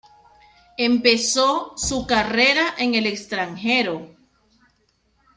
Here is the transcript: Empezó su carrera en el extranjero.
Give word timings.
Empezó 0.79 1.73
su 1.77 2.07
carrera 2.07 2.73
en 2.79 2.95
el 2.95 3.05
extranjero. 3.05 4.15